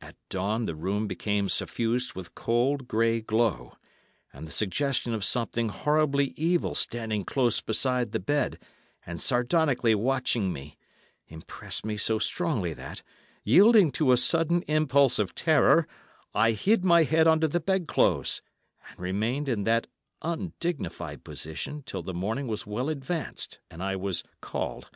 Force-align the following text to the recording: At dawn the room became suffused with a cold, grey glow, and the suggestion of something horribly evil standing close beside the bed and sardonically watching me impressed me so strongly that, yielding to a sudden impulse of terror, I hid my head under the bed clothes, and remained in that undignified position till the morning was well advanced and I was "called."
At 0.00 0.16
dawn 0.28 0.66
the 0.66 0.74
room 0.74 1.06
became 1.06 1.48
suffused 1.48 2.14
with 2.14 2.26
a 2.26 2.30
cold, 2.30 2.88
grey 2.88 3.20
glow, 3.20 3.76
and 4.32 4.44
the 4.44 4.50
suggestion 4.50 5.14
of 5.14 5.24
something 5.24 5.68
horribly 5.68 6.34
evil 6.34 6.74
standing 6.74 7.24
close 7.24 7.60
beside 7.60 8.10
the 8.10 8.18
bed 8.18 8.58
and 9.06 9.20
sardonically 9.20 9.94
watching 9.94 10.52
me 10.52 10.76
impressed 11.28 11.86
me 11.86 11.96
so 11.96 12.18
strongly 12.18 12.74
that, 12.74 13.04
yielding 13.44 13.92
to 13.92 14.10
a 14.10 14.16
sudden 14.16 14.62
impulse 14.62 15.16
of 15.20 15.32
terror, 15.36 15.86
I 16.34 16.50
hid 16.50 16.84
my 16.84 17.04
head 17.04 17.28
under 17.28 17.46
the 17.46 17.60
bed 17.60 17.86
clothes, 17.86 18.42
and 18.90 18.98
remained 18.98 19.48
in 19.48 19.62
that 19.62 19.86
undignified 20.22 21.22
position 21.22 21.84
till 21.86 22.02
the 22.02 22.12
morning 22.12 22.48
was 22.48 22.66
well 22.66 22.88
advanced 22.88 23.60
and 23.70 23.80
I 23.80 23.94
was 23.94 24.24
"called." 24.40 24.90